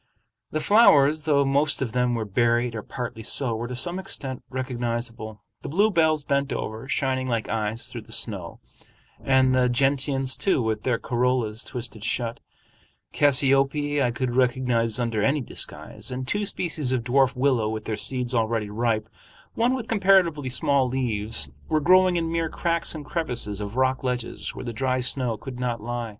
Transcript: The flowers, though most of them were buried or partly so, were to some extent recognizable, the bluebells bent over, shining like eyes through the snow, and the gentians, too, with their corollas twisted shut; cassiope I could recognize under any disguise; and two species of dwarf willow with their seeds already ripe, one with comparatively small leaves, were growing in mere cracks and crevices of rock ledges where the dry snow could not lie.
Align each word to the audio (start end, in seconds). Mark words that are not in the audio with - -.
The 0.49 0.59
flowers, 0.59 1.25
though 1.25 1.45
most 1.45 1.79
of 1.79 1.91
them 1.91 2.15
were 2.15 2.25
buried 2.25 2.73
or 2.73 2.81
partly 2.81 3.21
so, 3.21 3.55
were 3.55 3.67
to 3.67 3.75
some 3.75 3.99
extent 3.99 4.41
recognizable, 4.49 5.43
the 5.61 5.69
bluebells 5.69 6.23
bent 6.23 6.51
over, 6.51 6.89
shining 6.89 7.27
like 7.27 7.47
eyes 7.49 7.87
through 7.87 8.01
the 8.01 8.11
snow, 8.11 8.59
and 9.23 9.53
the 9.53 9.69
gentians, 9.69 10.35
too, 10.35 10.59
with 10.63 10.81
their 10.81 10.97
corollas 10.97 11.63
twisted 11.63 12.03
shut; 12.03 12.39
cassiope 13.13 14.01
I 14.01 14.09
could 14.09 14.35
recognize 14.35 14.99
under 14.99 15.21
any 15.23 15.39
disguise; 15.41 16.09
and 16.09 16.27
two 16.27 16.47
species 16.47 16.91
of 16.91 17.03
dwarf 17.03 17.35
willow 17.35 17.69
with 17.69 17.85
their 17.85 17.95
seeds 17.95 18.33
already 18.33 18.71
ripe, 18.71 19.07
one 19.53 19.75
with 19.75 19.87
comparatively 19.87 20.49
small 20.49 20.87
leaves, 20.87 21.51
were 21.69 21.79
growing 21.79 22.15
in 22.15 22.31
mere 22.31 22.49
cracks 22.49 22.95
and 22.95 23.05
crevices 23.05 23.61
of 23.61 23.77
rock 23.77 24.03
ledges 24.03 24.55
where 24.55 24.65
the 24.65 24.73
dry 24.73 24.99
snow 24.99 25.37
could 25.37 25.59
not 25.59 25.79
lie. 25.79 26.09